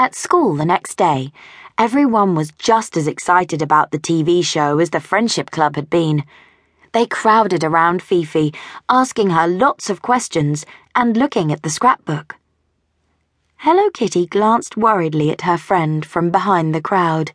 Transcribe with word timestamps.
At 0.00 0.14
school 0.14 0.54
the 0.54 0.64
next 0.64 0.94
day, 0.94 1.32
everyone 1.76 2.36
was 2.36 2.52
just 2.52 2.96
as 2.96 3.08
excited 3.08 3.60
about 3.60 3.90
the 3.90 3.98
TV 3.98 4.44
show 4.44 4.78
as 4.78 4.90
the 4.90 5.00
Friendship 5.00 5.50
Club 5.50 5.74
had 5.74 5.90
been. 5.90 6.22
They 6.92 7.04
crowded 7.04 7.64
around 7.64 8.00
Fifi, 8.00 8.54
asking 8.88 9.30
her 9.30 9.48
lots 9.48 9.90
of 9.90 10.00
questions 10.00 10.64
and 10.94 11.16
looking 11.16 11.50
at 11.50 11.64
the 11.64 11.68
scrapbook. 11.68 12.36
Hello 13.56 13.90
Kitty 13.90 14.26
glanced 14.26 14.76
worriedly 14.76 15.32
at 15.32 15.40
her 15.40 15.58
friend 15.58 16.06
from 16.06 16.30
behind 16.30 16.76
the 16.76 16.80
crowd. 16.80 17.32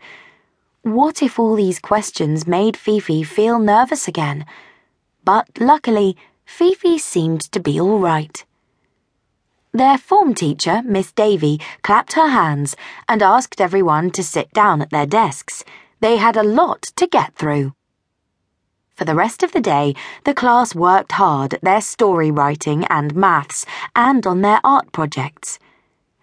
What 0.84 1.22
if 1.22 1.38
all 1.38 1.58
these 1.58 1.80
questions 1.80 2.48
made 2.48 2.78
Fifi 2.78 3.24
feel 3.24 3.60
nervous 3.60 4.08
again? 4.08 4.46
But 5.26 5.50
luckily, 5.60 6.16
Fifi 6.46 6.98
seemed 6.98 7.42
to 7.52 7.60
be 7.60 7.78
all 7.78 8.00
right. 8.00 8.46
Their 9.76 9.98
form 9.98 10.36
teacher, 10.36 10.84
Miss 10.86 11.12
Davy, 11.12 11.60
clapped 11.82 12.14
her 12.14 12.28
hands 12.28 12.76
and 13.10 13.24
asked 13.24 13.60
everyone 13.60 14.12
to 14.12 14.24
sit 14.24 14.52
down 14.54 14.84
at 14.84 14.92
their 14.92 15.08
desks. 15.08 15.64
They 16.00 16.18
had 16.18 16.38
a 16.38 16.44
lot 16.44 16.84
to 16.96 17.08
get 17.08 17.34
through. 17.34 17.74
For 18.94 19.06
the 19.06 19.16
rest 19.16 19.42
of 19.42 19.52
the 19.52 19.62
day, 19.62 19.96
the 20.26 20.36
class 20.36 20.76
worked 20.76 21.14
hard 21.14 21.56
at 21.56 21.62
their 21.62 21.82
story 21.82 22.30
writing 22.30 22.86
and 22.86 23.16
maths 23.16 23.66
and 23.96 24.28
on 24.28 24.42
their 24.42 24.60
art 24.64 24.92
projects. 24.92 25.58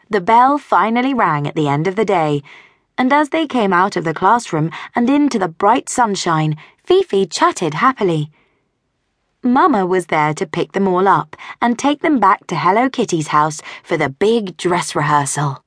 The 0.09 0.21
bell 0.21 0.57
finally 0.57 1.13
rang 1.13 1.49
at 1.49 1.57
the 1.57 1.67
end 1.67 1.89
of 1.89 1.97
the 1.97 2.05
day, 2.05 2.45
and 2.97 3.13
as 3.13 3.31
they 3.31 3.49
came 3.49 3.73
out 3.73 3.97
of 3.97 4.05
the 4.05 4.15
classroom 4.15 4.71
and 4.95 5.11
into 5.11 5.41
the 5.41 5.49
bright 5.49 5.89
sunshine, 5.89 6.57
Fifi 6.85 7.27
chatted 7.27 7.75
happily. 7.75 8.31
Mama 9.43 9.87
was 9.87 10.07
there 10.07 10.35
to 10.35 10.47
pick 10.47 10.73
them 10.73 10.87
all 10.87 11.09
up 11.09 11.35
and 11.63 11.79
take 11.79 12.03
them 12.03 12.21
back 12.21 12.47
to 12.47 12.57
Hello 12.57 12.91
Kitty's 12.91 13.29
house 13.29 13.63
for 13.83 13.97
the 13.97 14.11
big 14.11 14.59
dress 14.59 14.95
rehearsal. 14.95 15.65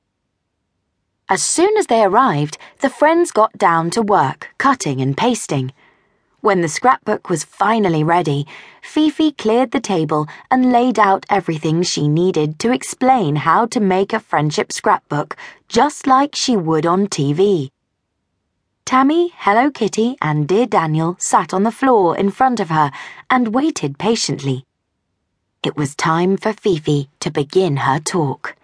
As 1.28 1.42
soon 1.42 1.76
as 1.76 1.88
they 1.88 2.04
arrived, 2.04 2.56
the 2.82 2.88
friends 2.88 3.32
got 3.32 3.58
down 3.58 3.90
to 3.90 4.02
work, 4.02 4.50
cutting 4.58 5.00
and 5.00 5.16
pasting. 5.16 5.72
When 6.40 6.60
the 6.60 6.68
scrapbook 6.68 7.28
was 7.28 7.42
finally 7.42 8.04
ready, 8.04 8.46
Fifi 8.80 9.32
cleared 9.32 9.72
the 9.72 9.80
table 9.80 10.28
and 10.52 10.70
laid 10.70 11.00
out 11.00 11.26
everything 11.28 11.82
she 11.82 12.06
needed 12.06 12.60
to 12.60 12.70
explain 12.70 13.34
how 13.34 13.66
to 13.66 13.80
make 13.80 14.12
a 14.12 14.20
friendship 14.20 14.70
scrapbook 14.70 15.36
just 15.66 16.06
like 16.06 16.36
she 16.36 16.56
would 16.56 16.86
on 16.86 17.08
TV. 17.08 17.70
Tammy, 18.84 19.32
Hello 19.36 19.70
Kitty, 19.70 20.16
and 20.20 20.46
Dear 20.46 20.66
Daniel 20.66 21.16
sat 21.18 21.54
on 21.54 21.62
the 21.62 21.72
floor 21.72 22.16
in 22.16 22.30
front 22.30 22.60
of 22.60 22.68
her 22.68 22.90
and 23.30 23.54
waited 23.54 23.98
patiently. 23.98 24.66
It 25.62 25.76
was 25.76 25.94
time 25.94 26.36
for 26.36 26.52
Fifi 26.52 27.08
to 27.20 27.30
begin 27.30 27.78
her 27.78 27.98
talk. 27.98 28.56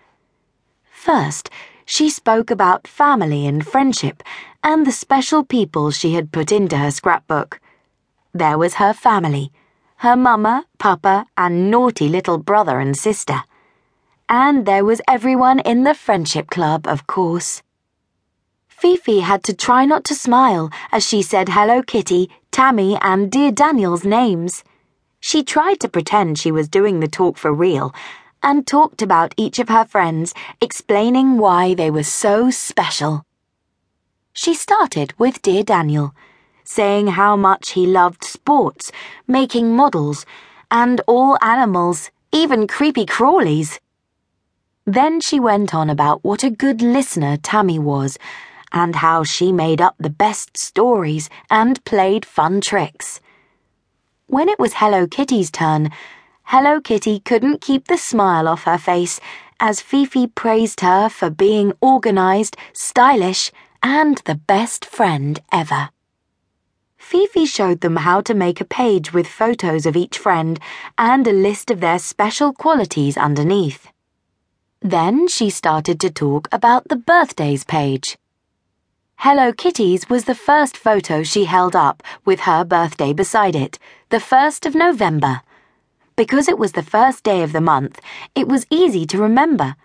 First, 0.93 1.49
she 1.87 2.11
spoke 2.11 2.51
about 2.51 2.87
family 2.87 3.47
and 3.47 3.67
friendship 3.67 4.23
and 4.63 4.87
the 4.87 4.93
special 4.93 5.43
people 5.43 5.91
she 5.91 6.13
had 6.15 6.33
put 6.33 6.53
into 6.53 6.77
her 6.77 6.91
scrapbook. 6.91 7.59
There 8.35 8.59
was 8.59 8.75
her 8.75 8.93
family 8.93 9.51
her 10.01 10.17
mama, 10.17 10.65
papa, 10.79 11.27
and 11.37 11.71
naughty 11.71 12.09
little 12.09 12.39
brother 12.39 12.79
and 12.79 12.97
sister. 12.97 13.43
And 14.31 14.65
there 14.65 14.83
was 14.83 15.03
everyone 15.07 15.61
in 15.61 15.85
the 15.85 15.93
Friendship 15.93 16.49
Club, 16.49 16.87
of 16.87 17.07
course. 17.07 17.63
Fifi 18.81 19.21
had 19.21 19.45
to 19.45 19.53
try 19.53 19.85
not 19.85 20.05
to 20.05 20.15
smile 20.15 20.71
as 20.91 21.07
she 21.07 21.21
said 21.21 21.51
Hello 21.51 21.83
Kitty, 21.83 22.31
Tammy, 22.51 22.97
and 23.03 23.31
Dear 23.31 23.53
Daniel's 23.53 24.05
names. 24.07 24.65
She 25.21 25.45
tried 25.45 25.81
to 25.81 25.89
pretend 25.89 26.39
she 26.39 26.51
was 26.51 26.67
doing 26.67 27.01
the 27.01 27.07
talk 27.07 27.37
for 27.37 27.53
real 27.53 27.95
and 28.43 28.67
talked 28.67 29.03
about 29.03 29.35
each 29.37 29.59
of 29.59 29.69
her 29.69 29.85
friends, 29.85 30.33
explaining 30.63 31.37
why 31.37 31.75
they 31.75 31.91
were 31.91 32.03
so 32.03 32.51
special. 32.51 33.27
She 34.33 34.55
started 34.55 35.13
with 35.19 35.43
Dear 35.43 35.63
Daniel, 35.63 36.15
saying 36.65 37.09
how 37.09 37.37
much 37.37 37.73
he 37.73 37.85
loved 37.85 38.25
sports, 38.25 38.91
making 39.27 39.77
models, 39.77 40.25
and 40.71 41.03
all 41.07 41.37
animals, 41.43 42.11
even 42.33 42.67
creepy 42.67 43.05
crawlies. 43.05 43.79
Then 44.87 45.21
she 45.21 45.39
went 45.39 45.75
on 45.75 45.91
about 45.91 46.25
what 46.25 46.43
a 46.43 46.49
good 46.49 46.81
listener 46.81 47.37
Tammy 47.37 47.79
was 47.79 48.17
and 48.73 48.97
how 48.97 49.25
she 49.25 49.53
made 49.53 49.81
up 49.81 49.97
the 49.99 50.11
best 50.11 50.57
stories 50.57 51.29
and 51.51 51.85
played 51.85 52.25
fun 52.25 52.61
tricks. 52.61 53.21
When 54.27 54.49
it 54.49 54.59
was 54.59 54.75
Hello 54.75 55.07
Kitty's 55.07 55.51
turn, 55.51 55.91
Hello 56.45 56.81
Kitty 56.81 57.21
couldn't 57.21 57.61
keep 57.61 57.87
the 57.87 57.97
smile 57.97 58.49
off 58.49 58.65
her 58.65 58.79
face 58.79 59.21
as 59.61 59.81
Fifi 59.81 60.27
praised 60.27 60.81
her 60.81 61.09
for 61.09 61.31
being 61.31 61.73
organized, 61.81 62.57
stylish, 62.73 63.53
and 63.83 64.19
the 64.25 64.35
best 64.35 64.85
friend 64.85 65.41
ever. 65.53 65.91
Fifi 66.97 67.45
showed 67.45 67.81
them 67.81 67.97
how 67.97 68.21
to 68.21 68.35
make 68.35 68.61
a 68.61 68.65
page 68.65 69.13
with 69.13 69.27
photos 69.27 69.85
of 69.85 69.97
each 69.97 70.19
friend 70.19 70.61
and 70.97 71.27
a 71.27 71.33
list 71.33 71.71
of 71.71 71.81
their 71.81 71.99
special 71.99 72.53
qualities 72.53 73.17
underneath. 73.17 73.89
Then 74.81 75.29
she 75.29 75.51
started 75.51 75.99
to 76.01 76.11
talk 76.11 76.49
about 76.53 76.89
the 76.89 76.97
birthdays 76.97 77.65
page. 77.65 78.17
Hello 79.25 79.53
Kitty's 79.53 80.09
was 80.09 80.25
the 80.25 80.35
first 80.35 80.79
photo 80.79 81.23
she 81.23 81.45
held 81.45 81.77
up 81.77 82.03
with 82.25 82.41
her 82.41 82.65
birthday 82.65 83.13
beside 83.13 83.55
it, 83.55 83.79
the 84.09 84.17
1st 84.17 84.65
of 84.65 84.75
November. 84.75 85.43
Because 86.17 86.49
it 86.49 86.59
was 86.59 86.73
the 86.73 86.83
first 86.83 87.23
day 87.23 87.43
of 87.43 87.53
the 87.53 87.61
month, 87.61 88.01
it 88.35 88.49
was 88.49 88.67
easy 88.71 89.05
to 89.05 89.19
remember. 89.19 89.77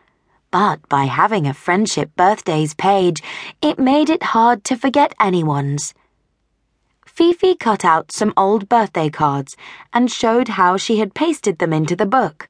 But 0.51 0.87
by 0.87 1.03
having 1.03 1.45
a 1.45 1.53
friendship 1.53 2.15
birthdays 2.15 2.75
page, 2.75 3.21
it 3.61 3.77
made 3.77 4.09
it 4.09 4.23
hard 4.23 4.63
to 4.63 4.77
forget 4.77 5.13
anyone's. 5.19 5.93
Fifi 7.05 7.55
cut 7.55 7.83
out 7.83 8.13
some 8.13 8.31
old 8.37 8.69
birthday 8.69 9.09
cards 9.09 9.57
and 9.91 10.09
showed 10.09 10.47
how 10.47 10.77
she 10.77 10.99
had 10.99 11.13
pasted 11.13 11.59
them 11.59 11.73
into 11.73 11.97
the 11.97 12.05
book. 12.05 12.47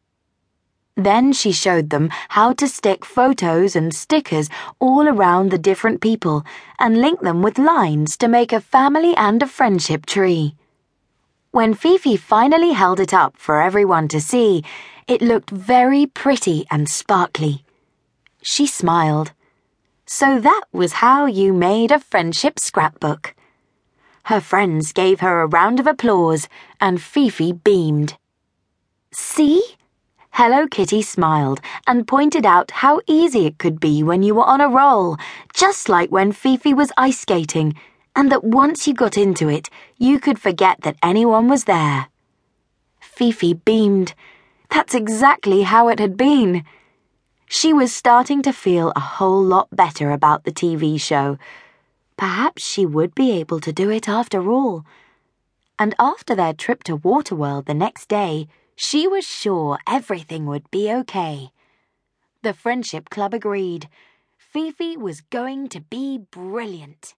Then 0.96 1.34
she 1.34 1.52
showed 1.52 1.90
them 1.90 2.10
how 2.30 2.54
to 2.54 2.68
stick 2.68 3.04
photos 3.04 3.76
and 3.76 3.94
stickers 3.94 4.50
all 4.80 5.08
around 5.08 5.52
the 5.52 5.58
different 5.58 6.00
people 6.00 6.46
and 6.80 7.02
link 7.02 7.20
them 7.20 7.42
with 7.42 7.58
lines 7.58 8.16
to 8.18 8.30
make 8.30 8.54
a 8.54 8.62
family 8.62 9.16
and 9.16 9.44
a 9.44 9.48
friendship 9.48 10.06
tree. 10.06 10.56
When 11.52 11.74
Fifi 11.74 12.18
finally 12.18 12.72
held 12.72 13.00
it 13.00 13.14
up 13.14 13.38
for 13.38 13.62
everyone 13.62 14.08
to 14.10 14.22
see, 14.22 14.64
it 15.08 15.22
looked 15.22 15.50
very 15.50 16.06
pretty 16.06 16.66
and 16.72 16.90
sparkly. 16.90 17.64
She 18.42 18.66
smiled. 18.66 19.34
So 20.06 20.40
that 20.40 20.64
was 20.72 20.94
how 20.94 21.26
you 21.26 21.52
made 21.52 21.92
a 21.92 22.00
friendship 22.00 22.60
scrapbook. 22.60 23.36
Her 24.24 24.40
friends 24.40 24.92
gave 24.94 25.20
her 25.20 25.42
a 25.42 25.48
round 25.48 25.80
of 25.80 25.88
applause, 25.88 26.48
and 26.82 27.02
Fifi 27.02 27.54
beamed. 27.54 28.18
See? 29.12 29.62
Hello 30.38 30.68
Kitty 30.68 31.02
smiled 31.02 31.62
and 31.88 32.06
pointed 32.06 32.46
out 32.46 32.70
how 32.70 33.00
easy 33.08 33.46
it 33.46 33.58
could 33.58 33.80
be 33.80 34.04
when 34.04 34.22
you 34.22 34.36
were 34.36 34.44
on 34.44 34.60
a 34.60 34.68
roll, 34.68 35.16
just 35.54 35.88
like 35.88 36.12
when 36.12 36.34
Fifi 36.34 36.74
was 36.74 36.92
ice 36.98 37.22
skating, 37.22 37.74
and 38.18 38.30
that 38.30 38.44
once 38.44 38.86
you 38.86 38.94
got 38.94 39.18
into 39.18 39.48
it, 39.48 39.70
you 39.98 40.20
could 40.20 40.38
forget 40.38 40.82
that 40.82 40.98
anyone 41.02 41.48
was 41.48 41.64
there. 41.64 42.10
Fifi 43.00 43.54
beamed. 43.54 44.14
That's 44.70 44.94
exactly 44.94 45.62
how 45.62 45.88
it 45.88 46.00
had 46.00 46.18
been. 46.18 46.66
She 47.46 47.72
was 47.72 47.96
starting 47.96 48.42
to 48.42 48.52
feel 48.52 48.92
a 48.94 49.00
whole 49.16 49.42
lot 49.42 49.70
better 49.72 50.12
about 50.12 50.44
the 50.44 50.52
TV 50.52 51.00
show. 51.00 51.38
Perhaps 52.18 52.62
she 52.62 52.86
would 52.86 53.16
be 53.16 53.32
able 53.32 53.62
to 53.62 53.72
do 53.72 53.90
it 53.90 54.10
after 54.10 54.52
all. 54.52 54.86
And 55.80 55.96
after 55.98 56.36
their 56.36 56.52
trip 56.52 56.84
to 56.84 56.98
Waterworld 56.98 57.68
the 57.68 57.74
next 57.74 58.10
day, 58.10 58.50
she 58.76 59.08
was 59.08 59.26
sure 59.26 59.80
everything 59.88 60.46
would 60.46 60.70
be 60.70 60.92
okay. 60.92 61.50
The 62.44 62.54
Friendship 62.54 63.10
Club 63.10 63.34
agreed. 63.34 63.90
Fifi 64.38 64.98
was 64.98 65.22
going 65.22 65.70
to 65.70 65.82
be 65.82 66.18
brilliant. 66.18 67.16